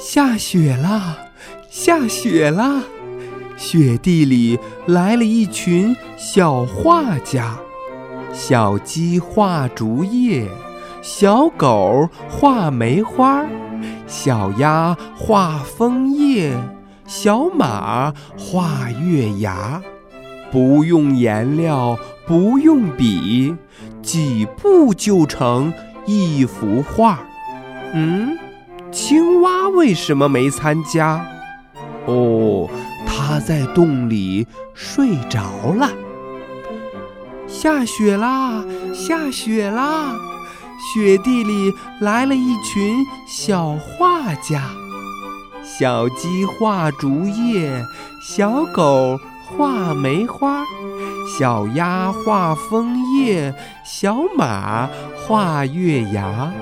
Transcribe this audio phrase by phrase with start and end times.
[0.00, 1.18] 下雪啦，
[1.68, 2.82] 下雪啦！
[3.58, 7.58] 雪地里来了一群小画家，
[8.32, 10.48] 小鸡画竹叶，
[11.02, 13.44] 小狗画梅花，
[14.06, 16.54] 小鸭画枫叶，
[17.06, 19.82] 小马画月牙。
[20.50, 23.54] 不用颜料，不用笔，
[24.00, 25.70] 几步就成
[26.06, 27.20] 一幅画。
[27.92, 28.36] 嗯，
[28.90, 31.24] 青蛙为什么没参加？
[32.06, 32.68] 哦，
[33.06, 35.42] 它在洞里睡着
[35.74, 35.90] 了。
[37.46, 40.14] 下雪啦，下雪啦！
[40.94, 44.70] 雪地里来了一群小画家，
[45.62, 47.70] 小鸡画竹叶，
[48.22, 49.18] 小狗。
[49.58, 50.64] 画梅花，
[51.36, 53.52] 小鸭画枫叶，
[53.84, 56.52] 小马画月牙。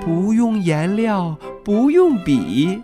[0.00, 2.82] 不用颜料，不用笔，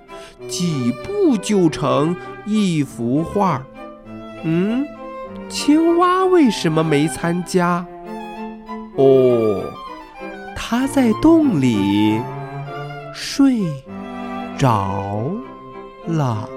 [0.49, 2.15] 几步就成
[2.47, 3.63] 一幅画。
[4.45, 4.87] 嗯，
[5.49, 7.85] 青蛙为什么没参加？
[8.97, 9.63] 哦，
[10.57, 12.21] 它在洞里
[13.13, 13.63] 睡
[14.57, 15.31] 着
[16.07, 16.49] 了。